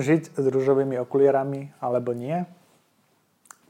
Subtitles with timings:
[0.00, 2.48] žiť s rúžovými okulierami alebo nie?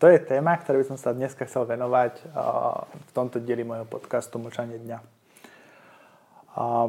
[0.03, 2.27] To je téma, ktoré by som sa dneska chcel venovať
[2.91, 4.99] v tomto dieli môjho podcastu Mlčanie dňa.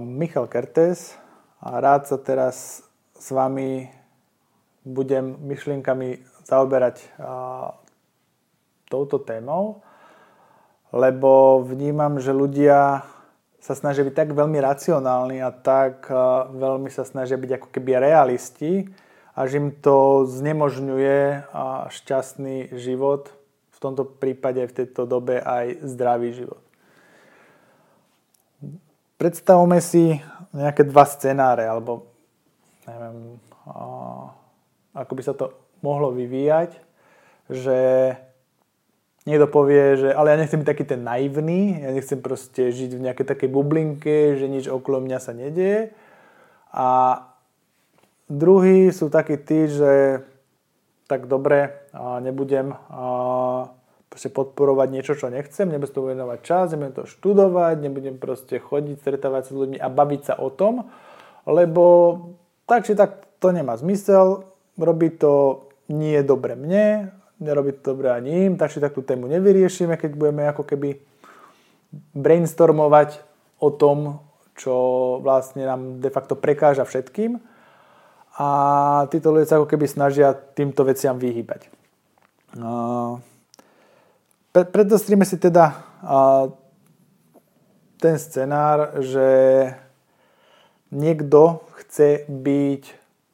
[0.01, 1.13] Michal Kertes
[1.61, 2.81] rád sa teraz
[3.13, 3.85] s vami
[4.81, 7.05] budem myšlienkami zaoberať
[8.89, 9.85] touto témou,
[10.89, 13.05] lebo vnímam, že ľudia
[13.61, 16.09] sa snažia byť tak veľmi racionálni a tak
[16.49, 18.89] veľmi sa snažia byť ako keby realisti,
[19.33, 21.49] až im to znemožňuje
[21.89, 23.33] šťastný život,
[23.73, 26.61] v tomto prípade v tejto dobe aj zdravý život.
[29.17, 30.21] Predstavme si
[30.53, 32.07] nejaké dva scenáre, alebo
[32.85, 33.41] neviem,
[34.93, 35.51] ako by sa to
[35.83, 36.77] mohlo vyvíjať,
[37.51, 37.79] že
[39.27, 43.03] niekto povie, že ale ja nechcem byť taký ten naivný, ja nechcem proste žiť v
[43.09, 45.91] nejakej takej bublinke, že nič okolo mňa sa nedieje.
[46.71, 47.19] A
[48.33, 50.25] Druhí sú takí tí, že
[51.05, 52.73] tak dobre, nebudem
[54.09, 59.05] proste podporovať niečo, čo nechcem, nebudem to venovať čas, nebudem to študovať, nebudem proste chodiť,
[59.05, 60.89] stretávať sa s ľuďmi a baviť sa o tom,
[61.45, 61.85] lebo
[62.65, 64.49] tak či tak to nemá zmysel,
[64.81, 69.29] robí to nie dobre mne, nerobí to dobre ani im, tak či tak tú tému
[69.29, 70.97] nevyriešime, keď budeme ako keby
[72.17, 73.21] brainstormovať
[73.61, 74.25] o tom,
[74.57, 74.73] čo
[75.21, 77.52] vlastne nám de facto prekáža všetkým
[78.33, 78.47] a
[79.13, 81.69] títo ľudia sa ako keby snažia týmto veciam vyhýbať.
[84.53, 85.77] Predostríme si teda
[88.01, 89.29] ten scenár, že
[90.93, 92.83] niekto chce byť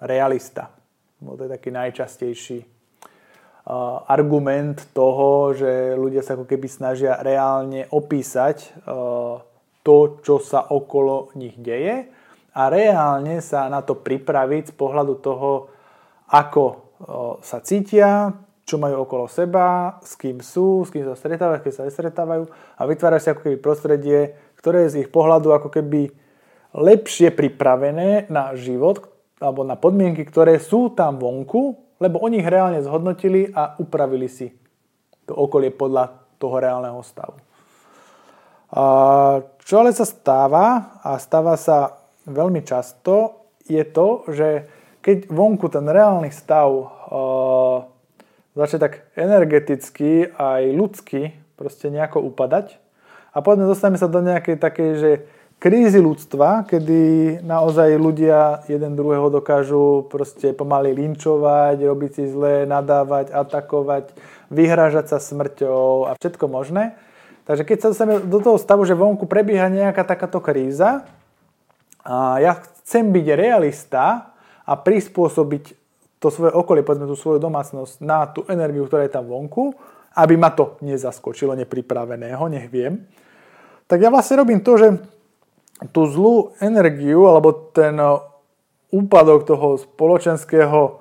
[0.03, 0.71] realista.
[1.19, 2.59] To je taký najčastejší
[4.07, 8.75] argument toho, že ľudia sa ako keby snažia reálne opísať
[9.83, 12.18] to, čo sa okolo nich deje
[12.53, 15.69] a reálne sa na to pripraviť z pohľadu toho,
[16.29, 16.63] ako
[17.45, 18.33] sa cítia,
[18.67, 22.43] čo majú okolo seba, s kým sú, s kým sa stretávajú, keď sa nestretávajú
[22.77, 24.19] a vytvárajú si ako keby prostredie,
[24.61, 26.13] ktoré je z ich pohľadu ako keby
[26.77, 29.09] lepšie pripravené na život
[29.41, 34.53] alebo na podmienky, ktoré sú tam vonku, lebo oni ich reálne zhodnotili a upravili si
[35.25, 37.41] to okolie podľa toho reálneho stavu.
[39.65, 44.67] Čo ale sa stáva, a stáva sa veľmi často, je to, že
[44.99, 47.87] keď vonku ten reálny stav uh,
[48.57, 52.81] začne tak energeticky aj ľudsky proste nejako upadať
[53.31, 55.11] a potom dostaneme sa do nejakej takej, že
[55.59, 63.29] krízy ľudstva, kedy naozaj ľudia jeden druhého dokážu proste pomaly linčovať, robiť si zlé, nadávať,
[63.35, 64.15] atakovať,
[64.49, 66.95] vyhrážať sa smrťou a všetko možné.
[67.43, 71.05] Takže keď sa dostaneme do toho stavu, že vonku prebieha nejaká takáto kríza,
[72.05, 74.33] a ja chcem byť realista
[74.63, 75.63] a prispôsobiť
[76.19, 79.71] to svoje okolie, povedzme tú svoju domácnosť na tú energiu, ktorá je tam vonku,
[80.19, 83.07] aby ma to nezaskočilo nepripraveného, nech viem.
[83.87, 84.87] Tak ja vlastne robím to, že
[85.95, 87.95] tú zlú energiu alebo ten
[88.91, 90.99] úpadok toho spoločenského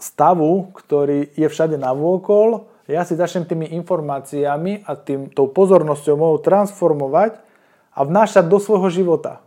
[0.00, 6.42] stavu, ktorý je všade navôkol, ja si začnem tými informáciami a tým, tou pozornosťou mohou
[6.42, 7.51] transformovať
[7.92, 9.44] a vnášať do svojho života.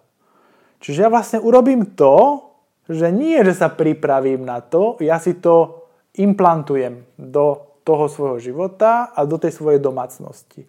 [0.82, 2.46] Čiže ja vlastne urobím to,
[2.86, 9.10] že nie, že sa pripravím na to, ja si to implantujem do toho svojho života
[9.14, 10.66] a do tej svojej domácnosti.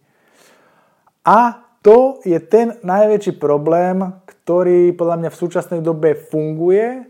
[1.25, 7.07] A to je ten najväčší problém, ktorý podľa mňa v súčasnej dobe funguje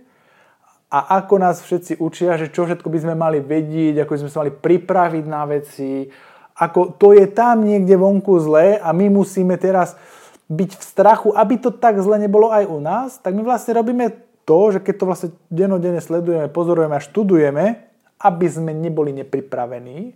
[0.87, 4.31] a ako nás všetci učia, že čo všetko by sme mali vedieť, ako by sme
[4.31, 6.07] sa mali pripraviť na veci,
[6.57, 9.99] ako to je tam niekde vonku zlé a my musíme teraz
[10.47, 14.15] byť v strachu, aby to tak zle nebolo aj u nás, tak my vlastne robíme
[14.47, 17.65] to, že keď to vlastne denodene sledujeme, pozorujeme a študujeme,
[18.23, 20.15] aby sme neboli nepripravení,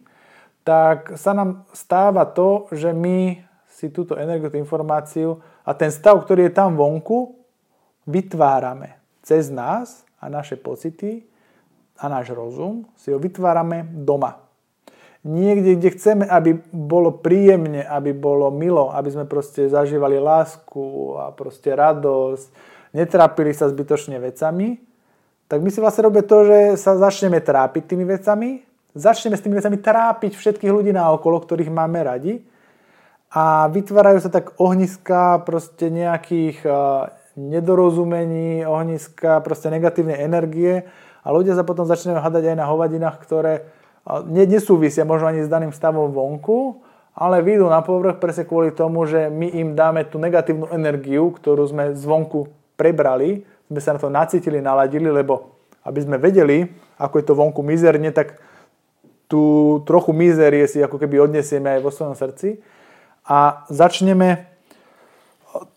[0.63, 6.21] tak sa nám stáva to, že my si túto energiu, tú informáciu a ten stav,
[6.23, 7.35] ktorý je tam vonku,
[8.07, 11.27] vytvárame cez nás a naše pocity
[11.99, 14.50] a náš rozum si ho vytvárame doma
[15.27, 21.33] niekde, kde chceme, aby bolo príjemne, aby bolo milo, aby sme proste zažívali lásku a
[21.37, 22.49] proste radosť,
[22.97, 24.81] netrápili sa zbytočne vecami,
[25.51, 28.63] tak my si vlastne robíme to, že sa začneme trápiť tými vecami,
[28.95, 32.41] začneme s tými vecami trápiť všetkých ľudí na okolo, ktorých máme radi
[33.31, 36.67] a vytvárajú sa tak ohniska proste nejakých
[37.39, 40.87] nedorozumení, ohniska proste negatívnej energie
[41.23, 43.71] a ľudia sa potom začnú hadať aj na hovadinách, ktoré
[44.27, 46.81] nesúvisia možno ani s daným stavom vonku,
[47.15, 51.69] ale vyjdú na povrch presne kvôli tomu, že my im dáme tú negatívnu energiu, ktorú
[51.69, 52.49] sme zvonku
[52.81, 55.53] prebrali, sme sa na to nacítili, naladili, lebo
[55.85, 56.65] aby sme vedeli,
[56.97, 58.41] ako je to vonku mizerne, tak
[59.31, 62.59] tú trochu mizerie si ako keby odnesieme aj vo svojom srdci
[63.25, 64.51] a začneme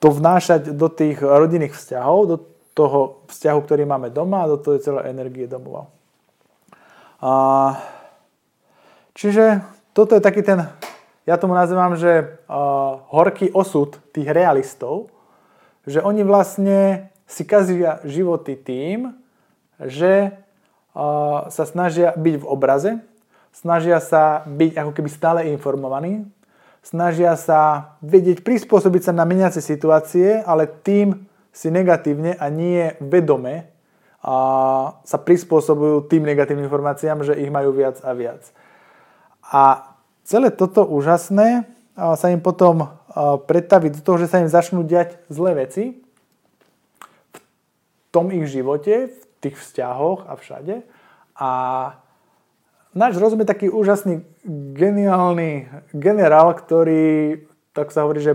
[0.02, 2.38] to vnášať do tých rodinných vzťahov, do
[2.74, 5.86] toho vzťahu, ktorý máme doma a do tej celej energie domova.
[7.22, 7.78] A,
[9.13, 10.69] čiže toto je taký ten,
[11.24, 15.13] ja tomu nazývam, že uh, horký osud tých realistov,
[15.88, 19.15] že oni vlastne si kazia životy tým,
[19.80, 20.36] že
[20.94, 22.92] uh, sa snažia byť v obraze,
[23.56, 26.27] snažia sa byť ako keby stále informovaní,
[26.83, 31.24] snažia sa vedieť prispôsobiť sa na meniace situácie, ale tým
[31.54, 33.71] si negatívne a nie vedome
[34.24, 34.36] a
[35.04, 38.42] sa prispôsobujú tým negatívnym informáciám, že ich majú viac a viac.
[39.53, 39.94] A
[40.25, 42.89] celé toto úžasné sa im potom
[43.45, 46.01] predstaví do toho, že sa im začnú diať zlé veci
[47.29, 47.39] v
[48.09, 50.81] tom ich živote, v tých vzťahoch a všade.
[51.38, 51.50] A
[52.97, 54.25] náš rozum je taký úžasný,
[54.73, 57.45] geniálny generál, ktorý,
[57.77, 58.33] tak sa hovorí, že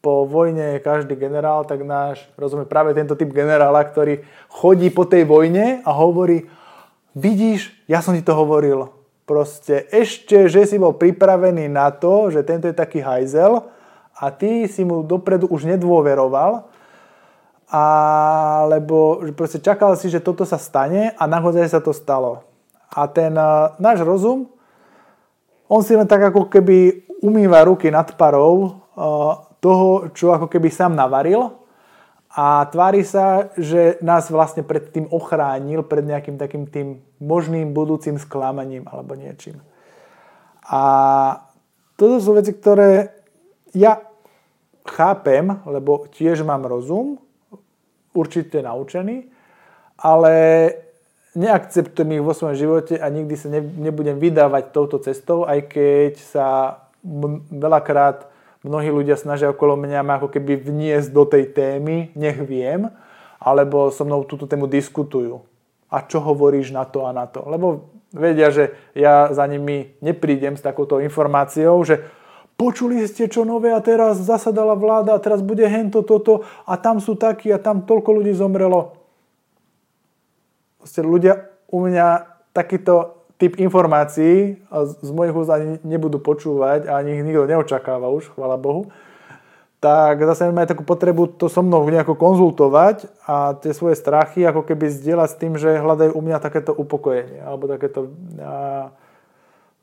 [0.00, 4.88] po vojne je každý generál, tak náš rozum je práve tento typ generála, ktorý chodí
[4.88, 6.48] po tej vojne a hovorí,
[7.12, 8.95] vidíš, ja som ti to hovoril.
[9.26, 13.58] Proste ešte, že si bol pripravený na to, že tento je taký hajzel
[14.14, 16.70] a ty si mu dopredu už nedôveroval,
[17.66, 22.46] alebo proste čakal si, že toto sa stane a naozaj sa to stalo.
[22.86, 24.46] A ten uh, náš rozum,
[25.66, 30.70] on si len tak ako keby umýva ruky nad parou uh, toho, čo ako keby
[30.70, 31.65] sám navaril
[32.36, 38.20] a tvári sa, že nás vlastne pred tým ochránil, pred nejakým takým tým možným budúcim
[38.20, 39.64] sklamaním alebo niečím.
[40.68, 40.82] A
[41.96, 43.16] toto sú veci, ktoré
[43.72, 44.04] ja
[44.84, 47.16] chápem, lebo tiež mám rozum,
[48.12, 49.32] určite naučený,
[49.96, 50.34] ale
[51.36, 56.12] neakceptujem ich vo svojom živote a nikdy sa ne, nebudem vydávať touto cestou, aj keď
[56.20, 56.46] sa
[57.48, 58.28] veľakrát
[58.66, 62.90] mnohí ľudia snažia okolo mňa ma ako keby vniesť do tej témy, nech viem,
[63.38, 65.46] alebo so mnou túto tému diskutujú.
[65.86, 67.46] A čo hovoríš na to a na to?
[67.46, 72.02] Lebo vedia, že ja za nimi neprídem s takouto informáciou, že
[72.58, 76.98] počuli ste čo nové a teraz zasadala vláda a teraz bude hento toto a tam
[76.98, 78.98] sú takí a tam toľko ľudí zomrelo.
[80.82, 82.06] Proste ľudia u mňa
[82.50, 84.56] takýto typ informácií
[85.02, 88.88] z mojich úst ani nebudú počúvať a ani ich nikto neočakáva už, chvala Bohu,
[89.76, 94.64] tak zase majú takú potrebu to so mnou nejako konzultovať a tie svoje strachy ako
[94.64, 98.08] keby zdieľať s tým, že hľadajú u mňa takéto upokojenie alebo takéto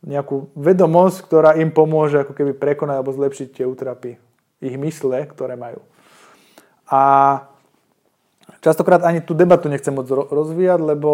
[0.04, 4.18] nejakú vedomosť, ktorá im pomôže ako keby prekonať alebo zlepšiť tie útrapy
[4.60, 5.80] ich mysle, ktoré majú.
[6.90, 7.02] A
[8.60, 11.12] častokrát ani tú debatu nechcem moc rozvíjať, lebo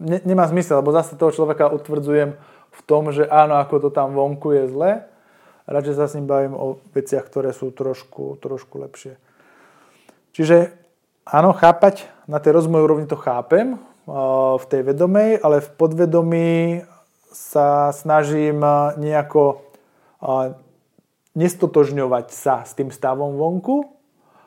[0.00, 2.36] ne, nemá zmysel, lebo zase toho človeka utvrdzujem
[2.76, 4.90] v tom, že áno, ako to tam vonku je zle.
[5.66, 9.18] Radšej sa s ním bavím o veciach, ktoré sú trošku, trošku lepšie.
[10.36, 10.76] Čiže
[11.26, 16.50] áno, chápať, na tej rozmojej úrovni to chápem, v tej vedomej, ale v podvedomí
[17.34, 18.62] sa snažím
[19.02, 19.66] nejako
[21.34, 23.95] nestotožňovať sa s tým stavom vonku,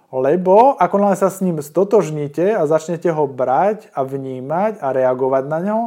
[0.09, 5.43] lebo ako len sa s ním stotožníte a začnete ho brať a vnímať a reagovať
[5.45, 5.79] na ňo,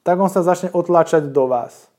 [0.00, 1.92] tak on sa začne otlačať do vás.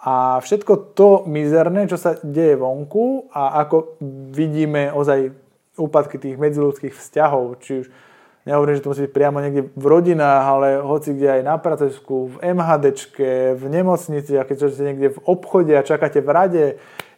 [0.00, 4.00] A všetko to mizerné, čo sa deje vonku a ako
[4.32, 5.28] vidíme ozaj
[5.76, 7.86] úpadky tých medziludských vzťahov, či už
[8.50, 12.34] Nehovorím, že to musí byť priamo niekde v rodinách, ale hoci kde aj na pracovisku,
[12.34, 16.64] v MHDčke, v nemocnici, a keď ste niekde v obchode a čakáte v rade,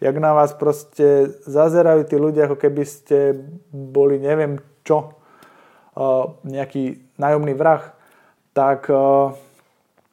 [0.05, 3.33] jak na vás proste zazerajú tí ľudia, ako keby ste
[3.73, 5.17] boli neviem čo,
[6.45, 7.97] nejaký nájomný vrah,
[8.53, 8.93] tak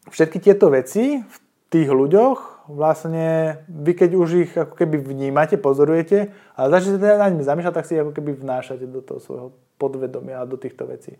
[0.07, 1.35] všetky tieto veci v
[1.67, 7.43] tých ľuďoch vlastne vy keď už ich ako keby vnímate, pozorujete a začnete na nimi
[7.43, 9.49] zamýšľať, tak si ako keby vnášate do toho svojho
[9.79, 11.15] podvedomia a do týchto vecí.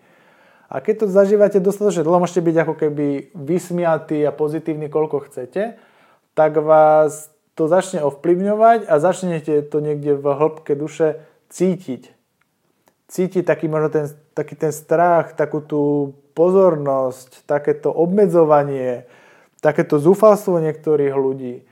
[0.69, 5.81] A keď to zažívate dostatočne dlho, môžete byť ako keby vysmiatí a pozitívni, koľko chcete,
[6.37, 12.13] tak vás to začne ovplyvňovať a začnete to niekde v hĺbke duše cítiť.
[13.09, 14.05] Cítiť taký možno ten,
[14.37, 19.09] taký ten strach, takú tú pozornosť, takéto obmedzovanie,
[19.59, 21.65] takéto zúfalstvo niektorých ľudí.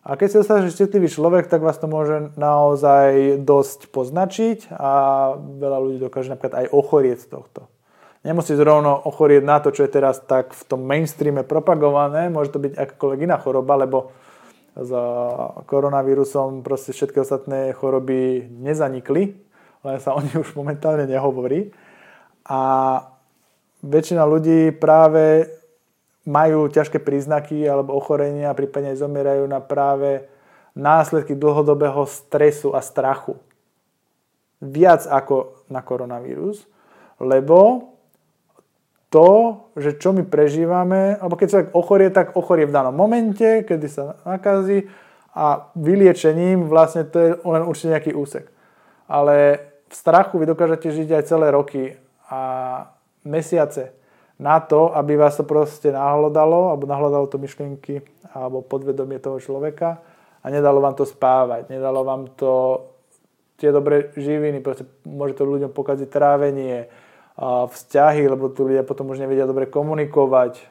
[0.00, 4.92] A keď sa dostane citlivý človek, tak vás to môže naozaj dosť poznačiť a
[5.36, 7.68] veľa ľudí dokáže napríklad aj ochorieť z tohto.
[8.24, 12.60] Nemusí zrovna ochorieť na to, čo je teraz tak v tom mainstreame propagované, môže to
[12.60, 14.12] byť akákoľvek iná choroba, lebo
[14.72, 15.04] za
[15.68, 19.36] koronavírusom proste všetky ostatné choroby nezanikli,
[19.84, 21.76] len sa o nich už momentálne nehovorí.
[22.48, 22.60] A
[23.84, 25.48] väčšina ľudí práve
[26.30, 30.30] majú ťažké príznaky alebo ochorenia, prípadne zomierajú na práve
[30.78, 33.34] následky dlhodobého stresu a strachu.
[34.62, 36.62] Viac ako na koronavírus,
[37.18, 37.90] lebo
[39.10, 43.86] to, že čo my prežívame, alebo keď človek ochorie, tak ochorie v danom momente, kedy
[43.90, 44.86] sa nakazí
[45.34, 48.46] a vyliečením vlastne to je len určite nejaký úsek.
[49.10, 51.98] Ale v strachu vy dokážete žiť aj celé roky
[52.30, 52.40] a
[53.26, 53.99] mesiace
[54.40, 58.00] na to, aby vás to proste nahľadalo, alebo nahľadalo to myšlienky,
[58.32, 60.00] alebo podvedomie toho človeka
[60.40, 62.80] a nedalo vám to spávať, nedalo vám to
[63.60, 66.88] tie dobré živiny, proste môže to ľuďom pokaziť trávenie,
[67.40, 70.64] vzťahy, lebo tu ľudia potom už nevedia dobre komunikovať.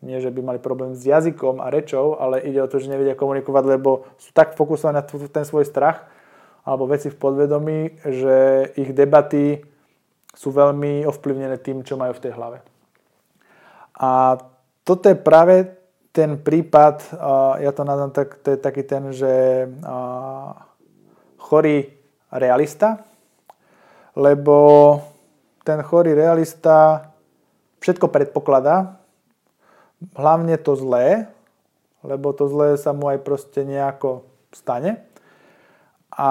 [0.00, 3.18] Nie, že by mali problém s jazykom a rečou, ale ide o to, že nevedia
[3.18, 6.08] komunikovať, lebo sú tak fokusovaní na ten svoj strach
[6.64, 8.36] alebo veci v podvedomí, že
[8.80, 9.60] ich debaty
[10.32, 12.64] sú veľmi ovplyvnené tým, čo majú v tej hlave.
[14.00, 14.40] A
[14.80, 15.76] toto je práve
[16.10, 17.04] ten prípad,
[17.60, 19.68] ja to nazvem tak, to je taký ten, že
[21.36, 21.86] chorý
[22.32, 23.04] realista,
[24.16, 24.56] lebo
[25.62, 27.06] ten chorý realista
[27.84, 28.98] všetko predpokladá,
[30.16, 31.28] hlavne to zlé,
[32.00, 35.04] lebo to zlé sa mu aj proste nejako stane.
[36.10, 36.30] A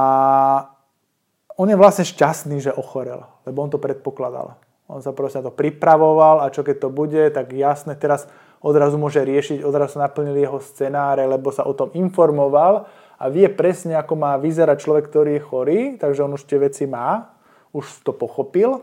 [1.56, 4.58] on je vlastne šťastný, že ochorel, lebo on to predpokladal.
[4.90, 8.26] On sa proste na to pripravoval a čo keď to bude, tak jasne teraz
[8.58, 12.90] odrazu môže riešiť, odrazu sa naplnili jeho scenáre, lebo sa o tom informoval
[13.22, 16.90] a vie presne, ako má vyzerať človek, ktorý je chorý, takže on už tie veci
[16.90, 17.38] má,
[17.70, 18.82] už to pochopil.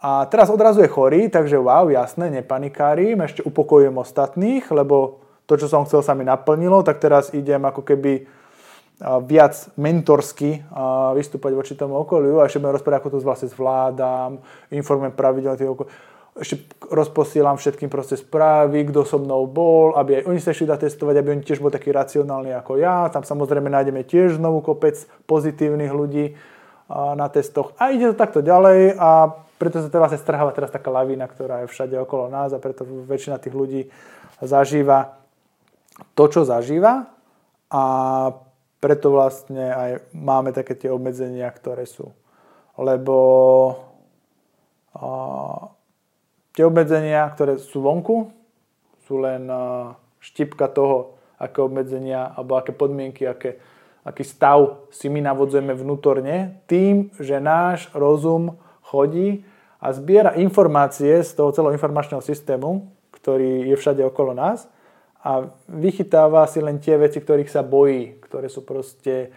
[0.00, 5.68] A teraz odrazu je chorý, takže wow, jasné, nepanikárim, ešte upokojujem ostatných, lebo to, čo
[5.68, 8.24] som chcel, sa mi naplnilo, tak teraz idem ako keby
[9.02, 10.64] viac mentorsky
[11.12, 14.40] vystúpať voči tomu okoliu a ešte budem rozprávať, ako to vlastne zvládam,
[14.72, 15.92] informujem pravidelne tých okoliu.
[16.36, 21.16] Ešte rozposielam všetkým proste správy, kto so mnou bol, aby aj oni sa išli testovať,
[21.16, 23.08] aby oni tiež boli takí racionálni ako ja.
[23.08, 26.36] Tam samozrejme nájdeme tiež znovu kopec pozitívnych ľudí
[26.92, 27.72] na testoch.
[27.80, 31.64] A ide to takto ďalej a preto sa to vlastne strháva teraz taká lavína, ktorá
[31.64, 33.88] je všade okolo nás a preto väčšina tých ľudí
[34.44, 35.16] zažíva
[36.12, 37.08] to, čo zažíva
[37.72, 37.82] a
[38.86, 42.14] preto vlastne aj máme také tie obmedzenia, ktoré sú.
[42.78, 43.18] Lebo
[44.94, 45.74] a,
[46.54, 48.30] tie obmedzenia, ktoré sú vonku,
[49.02, 53.58] sú len a, štipka toho, aké obmedzenia alebo aké podmienky, aké,
[54.06, 58.54] aký stav si my navodzujeme vnútorne tým, že náš rozum
[58.86, 59.42] chodí
[59.82, 64.70] a zbiera informácie z toho celého informačného systému, ktorý je všade okolo nás
[65.26, 69.34] a vychytáva si len tie veci, ktorých sa bojí, ktoré sú proste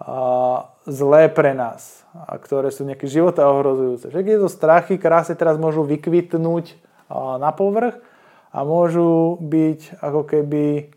[0.00, 4.08] a, zlé pre nás a ktoré sú nejaké života ohrozujúce.
[4.08, 6.72] Všetky tieto strachy krásne teraz môžu vykvitnúť
[7.12, 8.00] a, na povrch
[8.48, 10.88] a môžu byť ako keby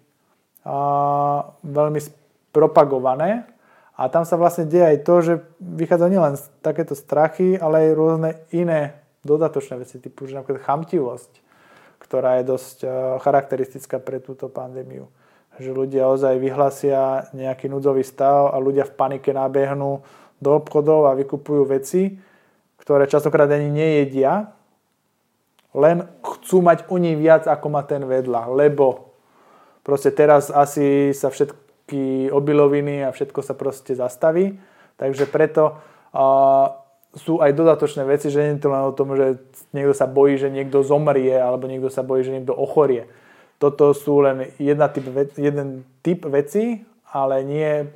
[0.64, 0.78] a,
[1.60, 2.00] veľmi
[2.56, 3.44] propagované
[4.00, 8.32] a tam sa vlastne deje aj to, že vychádza nielen takéto strachy, ale aj rôzne
[8.56, 11.49] iné dodatočné veci, typu že napríklad chamtivosť,
[12.00, 12.92] ktorá je dosť eh,
[13.22, 15.12] charakteristická pre túto pandémiu.
[15.60, 20.00] Že ľudia ozaj vyhlasia nejaký núdzový stav a ľudia v panike nabehnú
[20.40, 22.16] do obchodov a vykupujú veci,
[22.80, 24.56] ktoré častokrát ani nejedia,
[25.76, 29.14] len chcú mať oni viac, ako má ten vedľa, lebo
[29.84, 34.58] proste teraz asi sa všetky obiloviny a všetko sa proste zastaví.
[34.98, 36.79] Takže preto uh,
[37.18, 39.42] sú aj dodatočné veci, že nie je to len o tom, že
[39.74, 43.10] niekto sa bojí, že niekto zomrie alebo niekto sa bojí, že niekto ochorie.
[43.58, 47.90] Toto sú len jedna typ, jeden typ veci, ale nie,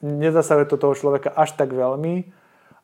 [0.00, 2.24] nezasahuje to toho človeka až tak veľmi,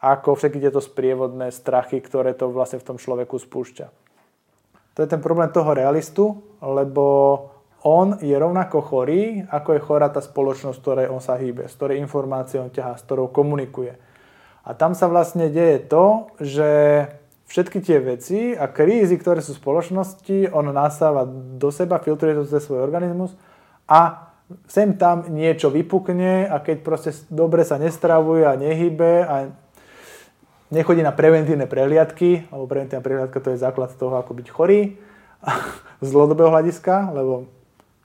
[0.03, 3.87] ako všetky tieto sprievodné strachy, ktoré to vlastne v tom človeku spúšťa.
[4.93, 7.05] To je ten problém toho realistu, lebo
[7.83, 11.99] on je rovnako chorý, ako je chorá tá spoločnosť, ktorej on sa hýbe, z ktorej
[11.99, 14.12] informácie on ťahá, s ktorou komunikuje.
[14.62, 16.71] A tam sa vlastne deje to, že
[17.50, 22.49] všetky tie veci a krízy, ktoré sú v spoločnosti, on nasáva do seba, filtruje to
[22.49, 23.37] cez svoj organizmus
[23.85, 24.33] a
[24.69, 29.52] sem tam niečo vypukne a keď proste dobre sa nestravuje a nehybe a
[30.73, 34.97] nechodí na preventívne prehliadky, lebo preventívna prehliadka to je základ toho, ako byť chorý
[36.04, 37.50] z dlhodobého hľadiska, lebo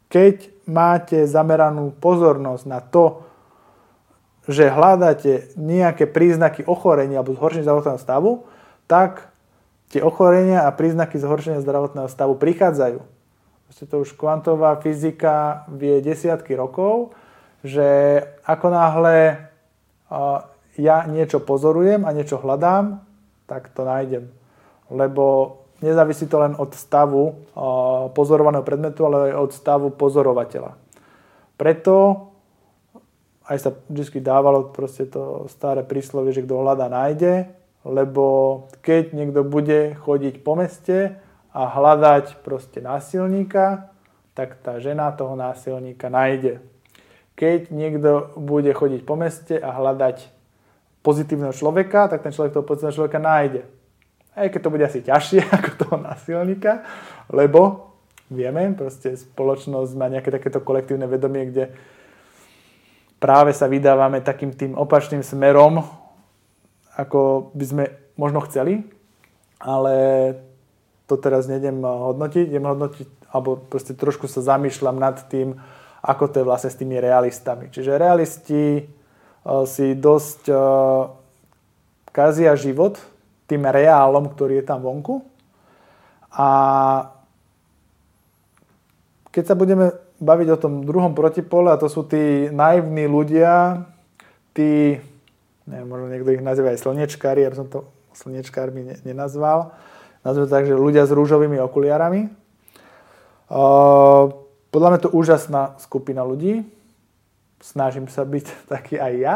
[0.08, 3.27] keď máte zameranú pozornosť na to,
[4.48, 8.48] že hľadáte nejaké príznaky ochorenia alebo zhoršenia zdravotného stavu,
[8.88, 9.28] tak
[9.92, 13.00] tie ochorenia a príznaky zhoršenia zdravotného stavu prichádzajú.
[13.68, 17.12] Proste to už kvantová fyzika vie desiatky rokov,
[17.68, 19.18] že ako náhle
[20.80, 23.04] ja niečo pozorujem a niečo hľadám,
[23.44, 24.32] tak to nájdem.
[24.88, 27.36] Lebo nezávisí to len od stavu
[28.16, 30.80] pozorovaného predmetu, ale aj od stavu pozorovateľa.
[31.60, 32.28] Preto
[33.48, 37.48] aj sa vždy dávalo proste to staré príslovie, že kto hľada nájde,
[37.88, 41.16] lebo keď niekto bude chodiť po meste
[41.56, 43.88] a hľadať proste násilníka,
[44.36, 46.60] tak tá žena toho násilníka nájde.
[47.40, 50.28] Keď niekto bude chodiť po meste a hľadať
[51.02, 53.62] pozitívneho človeka, tak ten človek toho pozitívneho človeka nájde.
[54.38, 56.84] Aj keď to bude asi ťažšie ako toho násilníka,
[57.32, 57.96] lebo
[58.28, 61.72] vieme, proste spoločnosť má nejaké takéto kolektívne vedomie, kde
[63.18, 65.86] práve sa vydávame takým tým opačným smerom,
[66.98, 67.84] ako by sme
[68.18, 68.86] možno chceli,
[69.62, 69.96] ale
[71.06, 75.58] to teraz nejdem hodnotiť, idem hodnotiť, alebo proste trošku sa zamýšľam nad tým,
[76.02, 77.70] ako to je vlastne s tými realistami.
[77.74, 78.86] Čiže realisti
[79.48, 80.60] Eh, si dosť eh,
[82.12, 83.00] kazia život
[83.48, 85.24] tým reálom, ktorý je tam vonku.
[86.36, 86.50] A
[89.32, 93.86] keď sa budeme baviť o tom druhom protipole, a to sú tí naivní ľudia,
[94.58, 94.98] tí,
[95.70, 97.86] neviem, možno niekto ich nazýva aj slnečkári, ja som to
[98.18, 99.78] slnečkármi nenazval,
[100.26, 102.34] nazvem to tak, že ľudia s rúžovými okuliarami.
[104.68, 106.66] Podľa mňa to úžasná skupina ľudí,
[107.62, 109.36] snažím sa byť taký aj ja,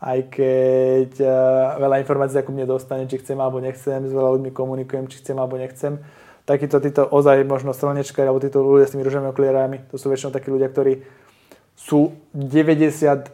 [0.00, 4.50] aj keď uh, veľa informácií ako mne dostane, či chcem alebo nechcem, s veľa ľuďmi
[4.56, 6.00] komunikujem, či chcem alebo nechcem.
[6.50, 10.34] Takíto títo ozaj možno slnečkári alebo títo ľudia s tými ružovými okuliarami, to sú väčšinou
[10.34, 10.98] takí ľudia, ktorí
[11.78, 13.30] sú 98%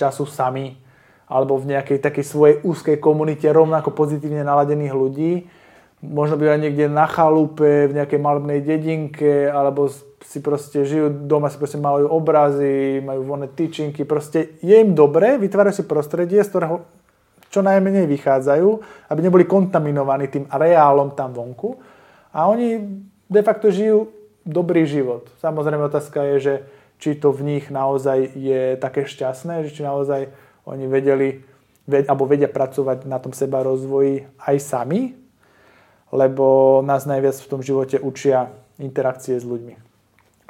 [0.00, 0.80] času sami
[1.28, 5.32] alebo v nejakej takej svojej úzkej komunite rovnako pozitívne naladených ľudí.
[6.00, 9.92] Možno bývajú niekde na chalupe, v nejakej malebnej dedinke alebo
[10.24, 15.36] si proste žijú doma, si proste malujú obrazy, majú voľné tyčinky, proste je im dobre,
[15.36, 16.80] vytvárajú si prostredie, z ktorého
[17.50, 18.68] čo najmenej vychádzajú,
[19.10, 21.99] aby neboli kontaminovaní tým reálom tam vonku.
[22.30, 24.10] A oni de facto žijú
[24.46, 25.30] dobrý život.
[25.42, 26.54] Samozrejme otázka je, že
[27.00, 30.28] či to v nich naozaj je také šťastné, že či naozaj
[30.68, 31.40] oni vedeli,
[31.88, 35.16] ved, alebo vedia pracovať na tom seba rozvoji aj sami,
[36.12, 39.74] lebo nás najviac v tom živote učia interakcie s ľuďmi.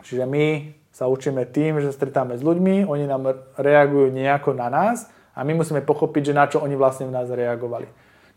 [0.03, 5.07] Čiže my sa učíme tým, že stretáme s ľuďmi, oni nám reagujú nejako na nás
[5.37, 7.87] a my musíme pochopiť, že na čo oni vlastne v nás reagovali.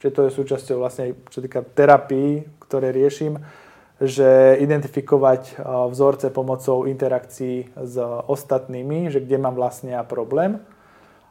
[0.04, 3.40] Čiže to je súčasťou vlastne, čo týka terapii, ktoré riešim,
[4.04, 7.96] že identifikovať vzorce pomocou interakcií s
[8.28, 10.60] ostatnými, že kde mám vlastne ja problém.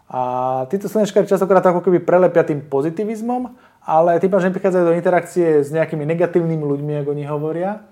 [0.08, 3.52] A títo slnečkári častokrát ako keby prelepia tým pozitivizmom,
[3.85, 7.85] ale tým, že prichádzajú do interakcie s nejakými negatívnymi ľuďmi, ako oni hovoria,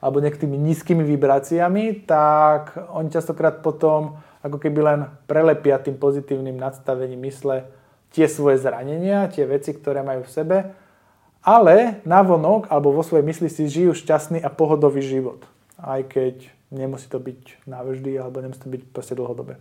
[0.00, 7.28] alebo nejakými nízkymi vibráciami, tak oni častokrát potom ako keby len prelepia tým pozitívnym nadstavením
[7.28, 7.83] mysle
[8.14, 10.56] tie svoje zranenia, tie veci, ktoré majú v sebe,
[11.42, 15.44] ale navonok alebo vo svojej mysli si žijú šťastný a pohodový život.
[15.76, 19.60] Aj keď nemusí to byť navždy alebo nemusí to byť proste dlhodobé.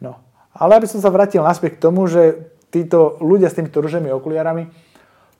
[0.00, 0.22] No.
[0.54, 4.72] Ale aby som sa vrátil naspäť k tomu, že títo ľudia s týmito ružemi okuliarami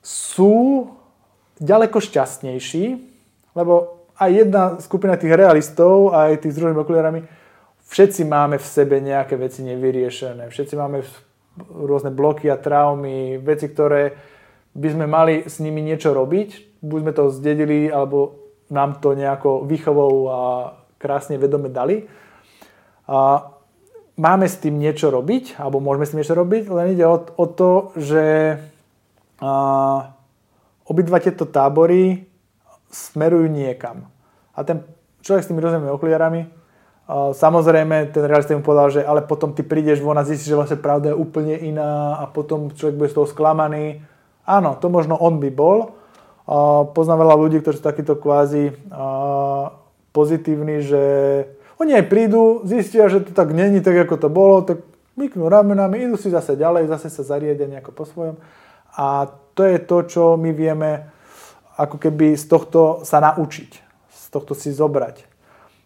[0.03, 0.85] sú
[1.57, 2.85] ďaleko šťastnejší,
[3.57, 7.25] lebo aj jedna skupina tých realistov, aj tých s druhými okuliarami,
[7.89, 10.49] všetci máme v sebe nejaké veci nevyriešené.
[10.49, 11.01] Všetci máme
[11.59, 14.17] rôzne bloky a traumy, veci, ktoré
[14.73, 16.81] by sme mali s nimi niečo robiť.
[16.81, 20.39] Buď sme to zdedili, alebo nám to nejako výchovou a
[20.97, 22.09] krásne vedome dali.
[23.05, 23.49] A
[24.17, 27.45] máme s tým niečo robiť, alebo môžeme s tým niečo robiť, len ide o, o
[27.45, 28.57] to, že
[29.43, 29.51] a,
[30.89, 32.25] obidva tieto tábory
[32.89, 34.09] smerujú niekam.
[34.53, 34.85] A ten
[35.25, 36.62] človek s tými rôznymi okuliarami,
[37.11, 40.79] samozrejme ten realista mu povedal, že ale potom ty prídeš von a zistíš, že vlastne
[40.79, 43.99] pravda je úplne iná a potom človek bude z toho sklamaný.
[44.47, 45.95] Áno, to možno on by bol.
[46.95, 48.75] Poznám veľa ľudí, ktorí sú takíto kvázi
[50.15, 51.03] pozitívni, že
[51.79, 54.83] oni aj prídu, zistia, že to tak není tak, ako to bolo, tak
[55.19, 58.35] myknú ramenami, idú si zase ďalej, zase sa zariedia nejako po svojom.
[58.93, 61.09] A to je to, čo my vieme
[61.73, 63.71] ako keby z tohto sa naučiť,
[64.07, 65.32] z tohto si zobrať.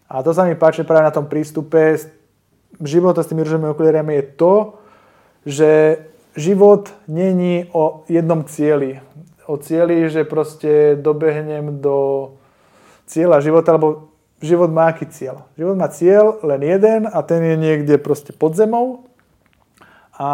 [0.08, 2.00] A to sa mi páči práve na tom prístupe
[2.80, 4.54] života s tými rúžovými okuliariami je to,
[5.44, 5.70] že
[6.36, 9.00] život není o jednom cieli.
[9.48, 12.30] O cieli, že proste dobehnem do
[13.08, 14.12] cieľa života, lebo
[14.44, 15.48] život má aký cieľ?
[15.56, 19.08] Život má cieľ len jeden a ten je niekde proste pod zemou
[20.14, 20.28] a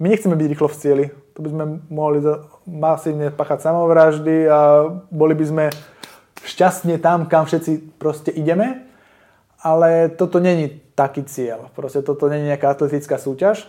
[0.00, 1.06] my nechceme byť rýchlo v cieli.
[1.36, 2.18] To by sme mohli
[2.64, 4.58] masívne pachať samovraždy a
[5.12, 5.64] boli by sme
[6.40, 8.89] šťastne tam, kam všetci proste ideme.
[9.60, 11.68] Ale toto není taký cieľ.
[11.76, 13.68] Proste toto není nejaká atletická súťaž.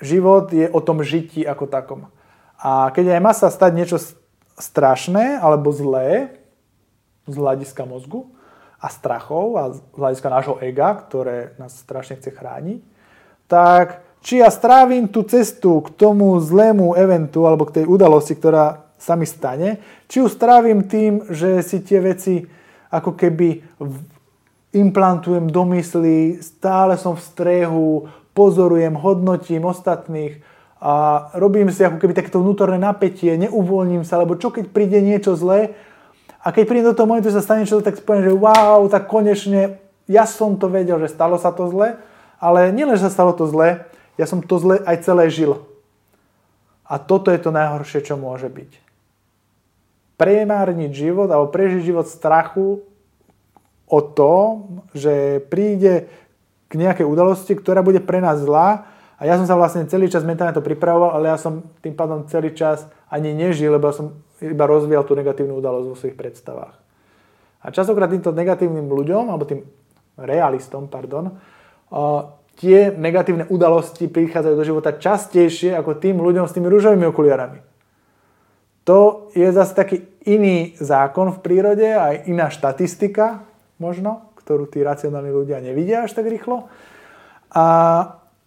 [0.00, 2.08] Život je o tom žití ako takom.
[2.56, 3.98] A keď aj má sa stať niečo
[4.56, 6.38] strašné alebo zlé
[7.28, 8.28] z hľadiska mozgu
[8.82, 12.80] a strachov a z hľadiska nášho ega, ktoré nás strašne chce chrániť,
[13.46, 18.86] tak či ja strávim tú cestu k tomu zlému eventu alebo k tej udalosti, ktorá
[18.96, 22.46] sa mi stane, či ju strávim tým, že si tie veci
[22.90, 23.78] ako keby
[24.72, 27.88] implantujem do mysli, stále som v strehu,
[28.32, 30.40] pozorujem, hodnotím ostatných
[30.80, 35.36] a robím si ako keby takéto vnútorné napätie, neuvoľním sa, lebo čo keď príde niečo
[35.36, 35.76] zlé
[36.42, 39.06] a keď príde do toho momentu, že sa stane čo, tak poviem, že wow, tak
[39.06, 39.78] konečne
[40.10, 42.00] ja som to vedel, že stalo sa to zle,
[42.42, 43.86] ale nielen, že sa stalo to zle,
[44.18, 45.62] ja som to zle aj celé žil.
[46.82, 48.70] A toto je to najhoršie, čo môže byť.
[50.18, 52.82] Premárniť život alebo prežiť život strachu
[53.92, 54.64] o to,
[54.96, 56.08] že príde
[56.72, 58.88] k nejakej udalosti, ktorá bude pre nás zlá
[59.20, 62.24] a ja som sa vlastne celý čas mentálne to pripravoval, ale ja som tým pádom
[62.32, 66.74] celý čas ani nežil, lebo som iba rozvíjal tú negatívnu udalosť vo svojich predstavách.
[67.62, 69.62] A častokrát týmto negatívnym ľuďom, alebo tým
[70.18, 71.38] realistom, pardon,
[72.58, 77.62] tie negatívne udalosti prichádzajú do života častejšie ako tým ľuďom s tými rúžovými okuliarami.
[78.82, 83.46] To je zase taký iný zákon v prírode, aj iná štatistika
[83.82, 86.70] možno, ktorú tí racionálni ľudia nevidia až tak rýchlo.
[87.50, 87.64] A,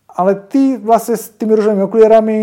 [0.08, 2.40] ale tí vlastne s tými rúžovými okuliarami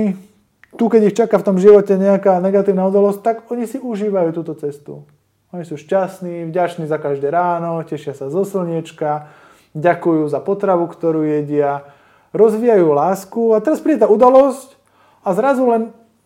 [0.76, 4.56] tu, keď ich čaká v tom živote nejaká negatívna udalosť, tak oni si užívajú túto
[4.56, 5.04] cestu.
[5.52, 9.28] Oni sú šťastní, vďační za každé ráno, tešia sa zo slniečka,
[9.76, 11.84] ďakujú za potravu, ktorú jedia,
[12.32, 14.80] rozvíjajú lásku a teraz príde tá udalosť
[15.20, 15.82] a zrazu len,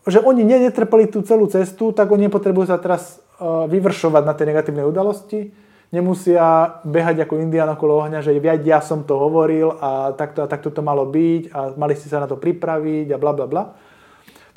[0.07, 4.55] že oni netrpeli tú celú cestu, tak oni nepotrebujú sa teraz e, vyvršovať na tej
[4.55, 5.51] negatívnej udalosti,
[5.95, 10.75] nemusia behať ako indián okolo ohňa, že ja som to hovoril a takto a takto
[10.75, 13.65] to malo byť a mali ste sa na to pripraviť a bla bla bla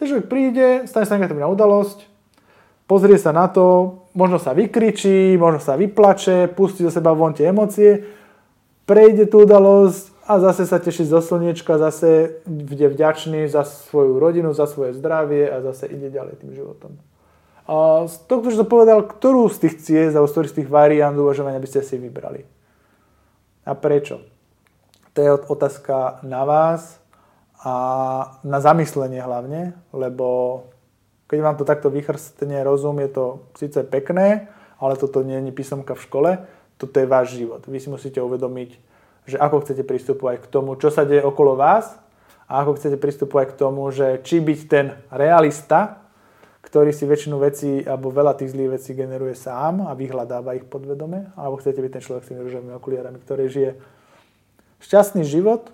[0.06, 2.08] človek príde, stane sa negatívna udalosť,
[2.88, 7.52] pozrie sa na to, možno sa vykričí, možno sa vyplače, pustí do seba von tie
[7.52, 8.08] emócie,
[8.88, 14.54] prejde tú udalosť a zase sa teší zo slniečka, zase bude vďačný za svoju rodinu,
[14.54, 16.96] za svoje zdravie a zase ide ďalej tým životom.
[17.70, 21.62] A z toho, kto to povedal, ktorú z tých ciest alebo z tých variant uvažovania
[21.62, 22.42] by ste si vybrali?
[23.62, 24.26] A prečo?
[25.14, 26.98] To je otázka na vás
[27.62, 27.74] a
[28.42, 30.66] na zamyslenie hlavne, lebo
[31.30, 34.50] keď vám to takto vychrstne rozum, je to síce pekné,
[34.82, 36.32] ale toto nie je písomka v škole,
[36.82, 37.62] toto je váš život.
[37.70, 38.70] Vy si musíte uvedomiť,
[39.30, 42.02] že ako chcete pristupovať k tomu, čo sa deje okolo vás
[42.50, 46.09] a ako chcete pristupovať k tomu, že či byť ten realista,
[46.70, 51.34] ktorý si väčšinu vecí alebo veľa tých zlých vecí generuje sám a vyhľadáva ich podvedome,
[51.34, 53.72] alebo chcete byť ten človek s tými rúžovými okuliarami, ktorý žije
[54.86, 55.74] šťastný život,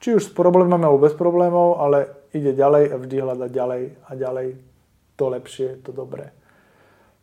[0.00, 4.10] či už s problémami alebo bez problémov, ale ide ďalej a vždy hľada ďalej a
[4.16, 4.48] ďalej
[5.20, 6.32] to lepšie, to dobré.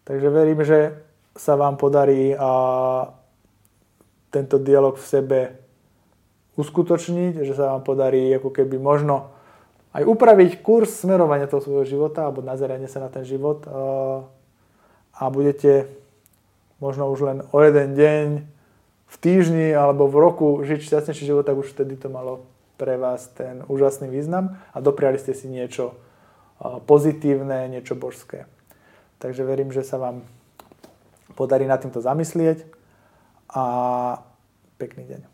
[0.06, 0.94] Takže verím, že
[1.34, 2.52] sa vám podarí a
[4.30, 5.40] tento dialog v sebe
[6.54, 9.34] uskutočniť, že sa vám podarí ako keby možno
[9.90, 13.66] aj upraviť kurz smerovania toho svojho života alebo nazeranie sa na ten život
[15.14, 15.90] a budete
[16.78, 18.28] možno už len o jeden deň
[19.10, 22.46] v týždni alebo v roku žiť šťastnejší život, tak už vtedy to malo
[22.78, 25.98] pre vás ten úžasný význam a dopriali ste si niečo
[26.86, 28.46] pozitívne, niečo božské.
[29.20, 30.24] Takže verím, že sa vám
[31.36, 32.64] podarí nad týmto zamyslieť
[33.52, 33.64] a
[34.80, 35.29] pekný deň.